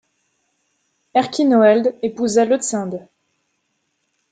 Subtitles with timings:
[1.13, 3.07] Erchinoald épousa Leutsinde.